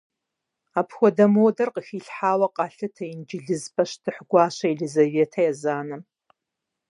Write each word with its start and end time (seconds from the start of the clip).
Апхуэдэ 0.79 1.25
модэр 1.33 1.69
къыхилъхьауэ 1.73 2.47
къалъытэ 2.55 3.03
инджылыз 3.13 3.63
пащтыхь 3.73 4.21
гуащэ 4.29 4.65
Елизаветэ 4.73 5.41
Езанэм. 5.51 6.01